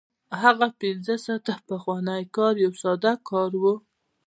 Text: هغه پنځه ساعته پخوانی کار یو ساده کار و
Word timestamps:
هغه 0.41 0.67
پنځه 0.81 1.15
ساعته 1.25 1.53
پخوانی 1.69 2.23
کار 2.35 2.53
یو 2.65 2.73
ساده 2.83 3.13
کار 3.29 3.51
و 3.61 3.63